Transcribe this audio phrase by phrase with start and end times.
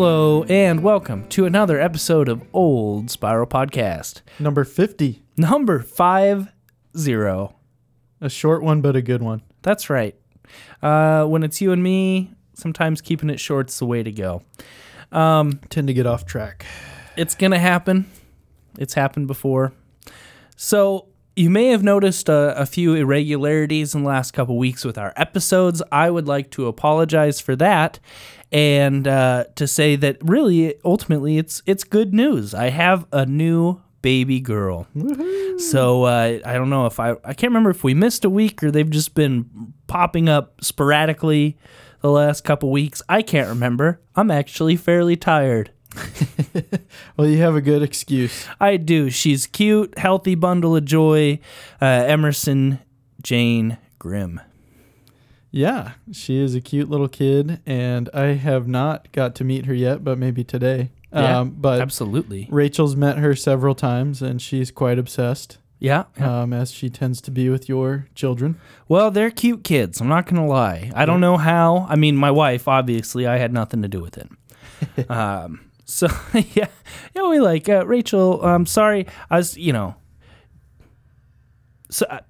[0.00, 4.22] Hello and welcome to another episode of Old Spiral Podcast.
[4.38, 5.22] Number 50.
[5.36, 6.48] Number 50.
[8.22, 9.42] A short one, but a good one.
[9.60, 10.14] That's right.
[10.82, 14.42] Uh, when it's you and me, sometimes keeping it short's the way to go.
[15.68, 16.64] Tend to get off track.
[17.18, 18.10] It's going to happen.
[18.78, 19.74] It's happened before.
[20.56, 24.98] So, you may have noticed a, a few irregularities in the last couple weeks with
[24.98, 25.82] our episodes.
[25.92, 27.98] I would like to apologize for that
[28.52, 32.54] and uh, to say that really, ultimately, it's it's good news.
[32.54, 34.86] I have a new baby girl.
[35.58, 38.62] So uh, I don't know if I I can't remember if we missed a week
[38.62, 41.58] or they've just been popping up sporadically
[42.00, 43.02] the last couple weeks.
[43.08, 44.00] I can't remember.
[44.16, 45.70] I'm actually fairly tired.
[47.16, 48.46] Well, you have a good excuse.
[48.58, 49.10] I do.
[49.10, 51.38] She's cute, healthy bundle of joy.
[51.80, 52.78] Uh, Emerson
[53.22, 54.40] Jane Grimm.
[55.52, 59.74] Yeah, she is a cute little kid, and I have not got to meet her
[59.74, 60.90] yet, but maybe today.
[61.12, 62.46] Yeah, um, but Absolutely.
[62.50, 66.04] Rachel's met her several times, and she's quite obsessed, Yeah.
[66.16, 66.42] yeah.
[66.42, 68.60] um, as she tends to be with your children.
[68.86, 70.00] Well, they're cute kids.
[70.00, 70.92] I'm not going to lie.
[70.94, 71.84] I don't know how.
[71.88, 75.10] I mean, my wife, obviously, I had nothing to do with it.
[75.10, 76.68] um, so, yeah.
[77.16, 78.40] Yeah, we like uh, Rachel.
[78.44, 79.08] I'm sorry.
[79.28, 79.96] I was, you know,
[81.90, 82.20] so uh,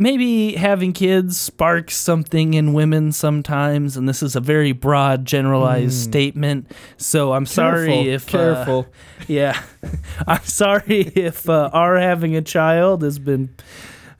[0.00, 3.96] maybe having kids sparks something in women sometimes.
[3.96, 6.72] And this is a very broad, generalized statement.
[6.96, 8.28] So I'm sorry Careful, if.
[8.34, 8.86] uh, careful.
[9.28, 9.62] yeah.
[10.26, 13.54] I'm sorry if uh, our having a child has been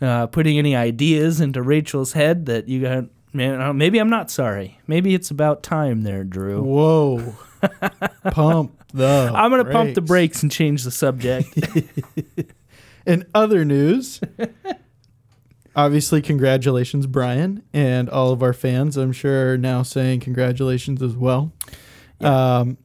[0.00, 3.04] uh, putting any ideas into Rachel's head that you got.
[3.32, 4.80] Man, uh, maybe I'm not sorry.
[4.88, 6.62] Maybe it's about time there, Drew.
[6.62, 7.34] Whoa.
[8.32, 9.30] Pump the.
[9.32, 11.56] I'm going to pump the brakes and change the subject.
[13.06, 14.20] In other news,
[15.74, 18.96] obviously, congratulations, Brian, and all of our fans.
[18.96, 21.52] I'm sure are now saying congratulations as well.
[22.20, 22.76] Um,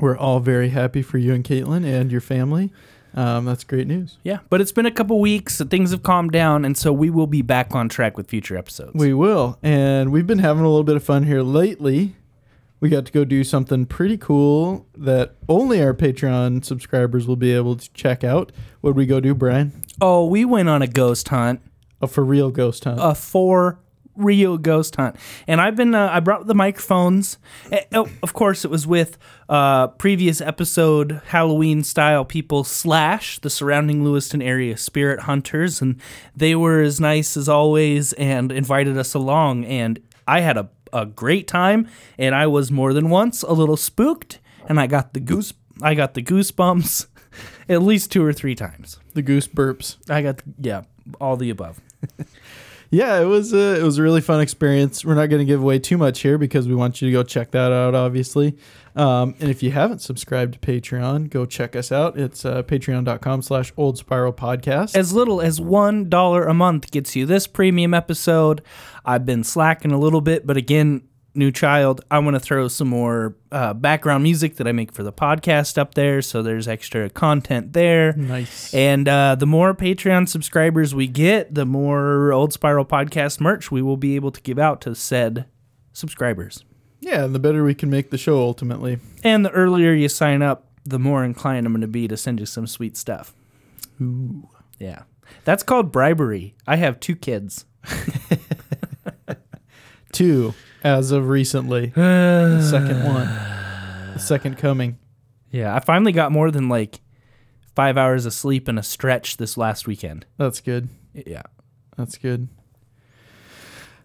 [0.00, 2.72] we're all very happy for you and Caitlin and your family.
[3.16, 4.18] Um, that's great news.
[4.24, 5.62] yeah, but it's been a couple weeks.
[5.70, 8.90] Things have calmed down, and so we will be back on track with future episodes.
[8.94, 12.16] We will, and we've been having a little bit of fun here lately.
[12.80, 17.52] We got to go do something pretty cool that only our Patreon subscribers will be
[17.52, 18.50] able to check out.
[18.80, 19.72] What did we go do, Brian?
[20.00, 21.60] oh, we went on a ghost hunt.
[22.04, 22.98] A for real ghost hunt.
[23.02, 23.78] a for
[24.16, 25.16] real ghost hunt.
[25.48, 27.36] And i've been uh, i brought the microphones.
[27.72, 33.50] Eh, oh, of course it was with uh previous episode halloween style people slash the
[33.50, 35.82] surrounding lewiston area spirit hunters.
[35.82, 36.00] And
[36.36, 39.64] they were as nice as always and invited us along.
[39.64, 39.98] And
[40.28, 41.88] i had a, a great time.
[42.16, 44.38] And i was more than once a little spooked.
[44.68, 47.06] And i got the goose i got the goosebumps
[47.68, 49.00] at least two or three times.
[49.14, 49.96] The goose burps.
[50.08, 50.82] i got the, yeah
[51.20, 51.80] all the above
[52.90, 55.04] Yeah, it was a it was a really fun experience.
[55.04, 57.24] We're not going to give away too much here because we want you to go
[57.24, 58.56] check that out, obviously.
[58.94, 62.16] Um, and if you haven't subscribed to Patreon, go check us out.
[62.16, 64.94] It's uh, patreon.com slash old spiral podcast.
[64.96, 68.62] as little as one dollar a month gets you this premium episode.
[69.04, 71.02] I've been slacking a little bit, but again,
[71.34, 72.04] new child.
[72.10, 75.78] I want to throw some more uh, background music that I make for the podcast
[75.78, 78.12] up there, so there's extra content there.
[78.14, 78.72] nice.
[78.74, 83.82] And uh, the more Patreon subscribers we get, the more Old Spiral Podcast merch we
[83.82, 85.46] will be able to give out to said
[85.92, 86.64] subscribers.
[87.00, 88.98] Yeah, and the better we can make the show ultimately.
[89.22, 92.40] And the earlier you sign up, the more inclined I'm going to be to send
[92.40, 93.34] you some sweet stuff.
[94.00, 94.48] Ooh.
[94.78, 95.02] Yeah.
[95.44, 96.54] That's called bribery.
[96.66, 97.64] I have two kids.
[100.14, 101.86] Two, as of recently.
[101.94, 103.26] the second one.
[104.14, 104.98] The second coming.
[105.50, 107.00] Yeah, I finally got more than like
[107.74, 110.24] five hours of sleep in a stretch this last weekend.
[110.38, 110.88] That's good.
[111.12, 111.42] Yeah.
[111.96, 112.48] That's good.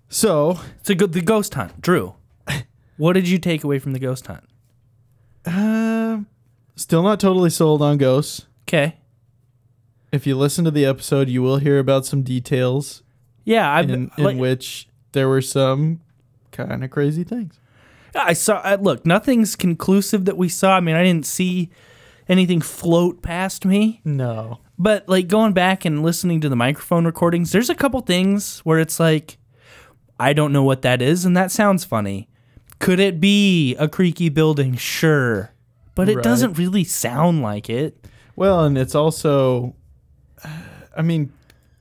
[0.10, 1.80] So, It's a good the ghost hunt.
[1.82, 2.16] Drew.
[2.98, 4.44] What did you take away from the ghost hunt?
[5.46, 6.20] uh,
[6.76, 8.46] still not totally sold on ghosts.
[8.68, 8.98] Okay.
[10.12, 13.02] If you listen to the episode, you will hear about some details
[13.46, 16.02] Yeah, I've in, been, in like, which there were some
[16.52, 17.60] kind of crazy things.
[18.16, 20.76] I saw I, look, nothing's conclusive that we saw.
[20.78, 21.70] I mean, I didn't see
[22.28, 24.02] anything float past me.
[24.04, 24.60] No.
[24.78, 28.80] But like going back and listening to the microphone recordings, there's a couple things where
[28.80, 29.38] it's like
[30.20, 32.28] I don't know what that is and that sounds funny.
[32.80, 34.76] Could it be a creaky building?
[34.76, 35.52] Sure.
[35.96, 36.24] But it Right.
[36.24, 38.06] doesn't really sound like it.
[38.36, 39.76] Well, and it's also,
[40.98, 41.32] I mean,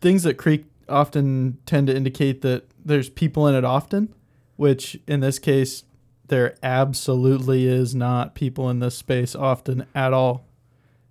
[0.00, 4.12] things that creak often tend to indicate that there's people in it often,
[4.56, 5.84] which in this case,
[6.26, 10.44] there absolutely is not people in this space often at all.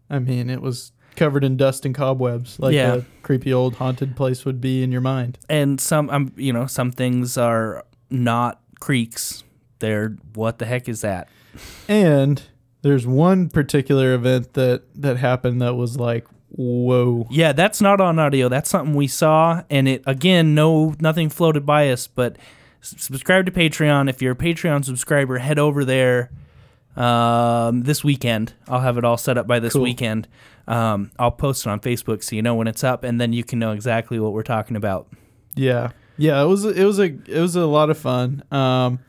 [0.09, 2.95] I mean, it was covered in dust and cobwebs, like Yeah.
[2.95, 5.39] a creepy old haunted place would be in your mind.
[5.49, 9.43] And some um, you know, some things are not creaks
[9.79, 11.27] They're what the heck is that?
[11.87, 12.41] And
[12.83, 17.27] there's one particular event that that happened that was like, whoa.
[17.29, 18.49] Yeah, that's not on audio.
[18.49, 22.07] That's something we saw, and it again, no, nothing floated by us.
[22.07, 22.37] But
[22.81, 24.09] subscribe to Patreon.
[24.09, 26.31] If you're a Patreon subscriber, head over there
[26.95, 28.53] um, this weekend.
[28.67, 29.83] I'll have it all set up by this Cool.
[29.83, 30.27] weekend.
[30.67, 33.43] Um, I'll post it on Facebook so you know when it's up, and then you
[33.43, 35.07] can know exactly what we're talking about.
[35.55, 36.41] Yeah, yeah.
[36.41, 38.43] It was it was a it was a lot of fun.
[38.51, 38.99] Um,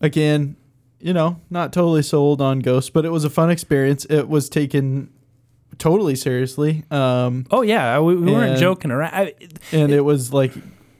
[0.00, 0.56] again,
[1.00, 4.04] you know, not totally sold on Ghost, but it was a fun experience.
[4.10, 5.10] It was taken
[5.78, 9.14] totally seriously, um, Oh yeah, we, we weren't And- joking around.
[9.14, 9.34] I,
[9.72, 10.52] and it was like,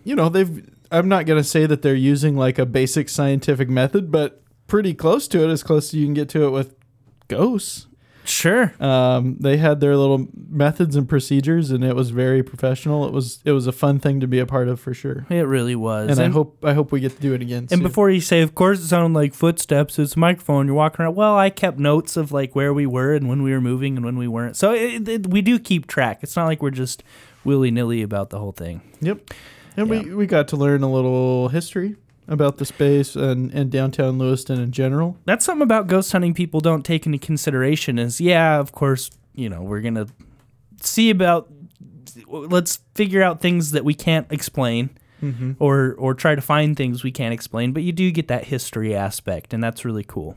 [0.04, 0.70] you know, they've.
[0.90, 5.26] I'm not gonna say that they're using like a basic scientific method, but pretty close
[5.28, 6.74] to it, as close as you can get to it with
[7.28, 7.86] ghosts.
[8.24, 8.72] sure.
[8.80, 13.06] Um, they had their little methods and procedures, and it was very professional.
[13.06, 15.26] It was it was a fun thing to be a part of for sure.
[15.30, 16.10] It really was.
[16.10, 17.58] And I hope I hope we get to do it again.
[17.64, 17.82] And soon.
[17.82, 19.98] before you say, of course, it sounded like footsteps.
[19.98, 20.66] It's a microphone.
[20.66, 21.14] You're walking around.
[21.14, 24.04] Well, I kept notes of like where we were and when we were moving and
[24.04, 24.56] when we weren't.
[24.56, 26.20] So it, it, we do keep track.
[26.22, 27.04] It's not like we're just
[27.44, 28.80] willy nilly about the whole thing.
[29.00, 29.30] Yep.
[29.76, 30.02] And Yeah.
[30.02, 31.96] we, we got to learn a little history
[32.28, 35.16] about the space and, and downtown Lewiston in general.
[35.26, 37.98] That's something about ghost hunting people don't take into consideration.
[38.00, 40.06] Is yeah, of course, you know, we're gonna
[40.80, 41.48] see about.
[42.26, 44.90] Let's figure out things that we can't explain.
[45.22, 45.52] Mm-hmm.
[45.58, 48.94] Or, or try to find things we can't explain, but you do get that history
[48.94, 50.36] aspect, and that's really cool.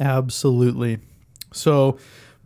[0.00, 0.98] Absolutely.
[1.52, 1.98] So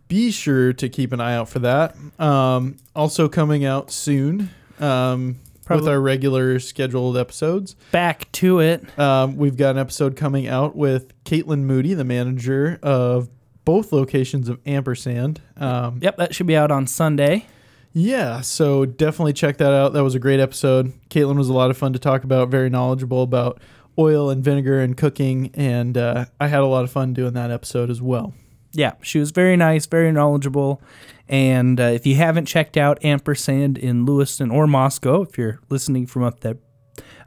[0.07, 1.95] be sure to keep an eye out for that.
[2.19, 7.75] Um, also coming out soon um, with our regular scheduled episodes.
[7.91, 8.99] Back to it.
[8.99, 13.27] Um, we've got an episode coming out with Caitlin Moody, the manager of
[13.69, 15.41] both locations of Ampersand.
[15.55, 17.45] Um, Yep, that should be out on Sunday.
[17.93, 19.93] Yeah, so definitely check that out.
[19.93, 20.91] That was a great episode.
[21.11, 23.61] Caitlin was a lot of fun to talk about, very knowledgeable about
[23.99, 27.51] oil and vinegar and cooking, and uh, I had a lot of fun doing that
[27.51, 28.33] episode as well.
[28.71, 30.81] yeah, she was very nice, very knowledgeable.
[31.27, 36.07] And uh, if you haven't checked out Ampersand in Lewiston or Moscow, if you're listening
[36.07, 36.57] from up there,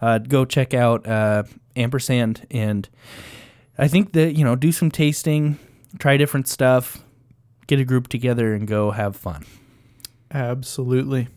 [0.00, 1.44] uh, go check out uh,
[1.76, 2.48] Ampersand.
[2.50, 2.88] And
[3.78, 5.60] I think that, you know, do some tasting,
[5.98, 7.02] try different stuff,
[7.66, 9.44] get a group together and go have fun.
[10.30, 11.28] Absolutely.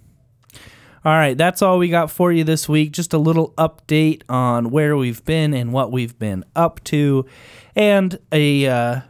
[1.04, 2.92] All right, that's all we got for you this week.
[2.92, 7.28] Just a little update on where we've been and what we've been up to,
[7.76, 9.02] and a uh,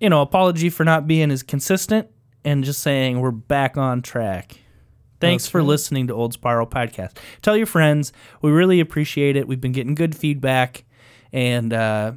[0.00, 2.08] you know apology for not being as consistent,
[2.42, 4.60] and just saying we're back on track.
[5.20, 7.18] Thanks That's for listening to Old Spiral Podcast.
[7.42, 8.14] Tell your friends.
[8.40, 9.46] We really appreciate it.
[9.46, 10.84] We've been getting good feedback,
[11.34, 12.12] and uh,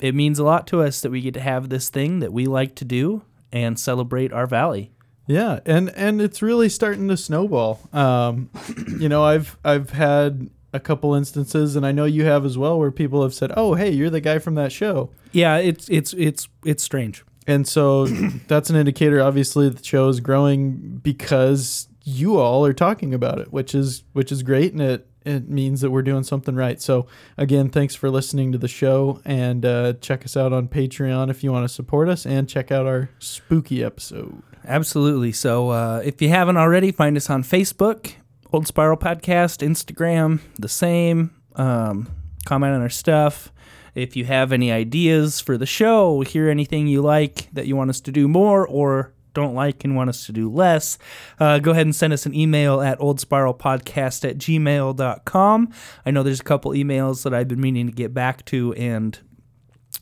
[0.00, 2.46] it means a lot to us that we get to have this thing that we
[2.46, 3.22] like to do
[3.52, 4.92] and celebrate our valley.
[5.26, 7.80] Yeah, and and it's really starting to snowball.
[7.92, 8.50] Um,
[9.00, 12.78] you know, I've I've had a couple instances, and I know you have as well,
[12.78, 16.12] where people have said, "Oh, hey, you're the guy from that show." Yeah, it's it's
[16.14, 17.24] it's it's strange.
[17.46, 18.06] And so
[18.46, 23.52] that's an indicator, obviously, the show is growing because you all are talking about it,
[23.52, 26.80] which is which is great, and it it means that we're doing something right.
[26.80, 27.06] So
[27.36, 31.42] again, thanks for listening to the show, and uh, check us out on Patreon if
[31.42, 34.42] you want to support us, and check out our spooky episode.
[34.64, 35.32] Absolutely.
[35.32, 38.14] So uh, if you haven't already, find us on Facebook,
[38.52, 41.32] Old Spiral Podcast, Instagram, the same.
[41.56, 42.08] Um,
[42.44, 43.52] comment on our stuff.
[43.94, 47.90] If you have any ideas for the show, hear anything you like that you want
[47.90, 50.98] us to do more or don't like and want us to do less,
[51.38, 55.72] uh, go ahead and send us an email at oldspiralpodcast at gmail.com.
[56.04, 59.16] I know there's a couple emails that I've been meaning to get back to and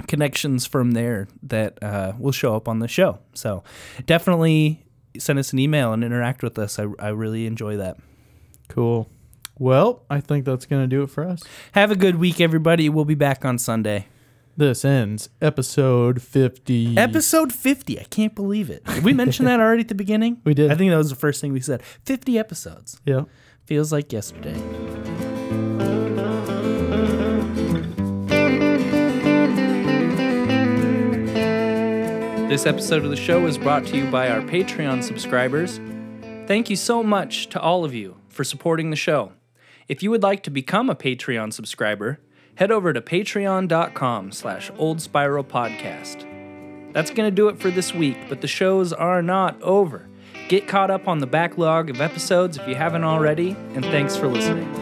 [0.09, 3.19] connections from there that uh, will show up on the show.
[3.35, 3.62] So
[4.07, 4.85] definitely
[5.19, 6.79] send us an email and interact with us.
[6.79, 7.99] I, I really enjoy that.
[8.69, 9.11] Cool.
[9.59, 11.43] Well, I think that's gonna do it for us.
[11.73, 12.88] Have a good week, everybody.
[12.88, 14.09] We'll be back on Sunday.
[14.56, 16.96] This ends episode fifty.
[16.96, 17.99] Episode 50.
[17.99, 18.84] I can't believe it.
[18.84, 20.40] Did we mention that already at the beginning?
[20.44, 20.70] We did.
[20.70, 21.82] I think that was the first thing we said.
[21.82, 23.00] 50 episodes.
[23.04, 23.25] Yeah.
[23.64, 24.54] Feels like yesterday.
[32.49, 35.80] This episode of the show is brought to you by our Patreon subscribers.
[36.46, 39.32] Thank you so much to all of you for supporting the show.
[39.88, 42.20] If you would like to become a Patreon subscriber,
[42.56, 46.30] head over to patreon.com slash old spiral podcast.
[46.92, 50.08] That's going to do it for this week, but the shows are not over.
[50.49, 54.28] Get caught up on the backlog of episodes if you haven't already, and thanks for
[54.28, 54.73] listening.